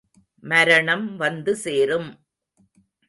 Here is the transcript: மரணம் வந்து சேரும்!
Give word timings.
மரணம் 0.43 1.05
வந்து 1.15 1.55
சேரும்! 1.55 2.09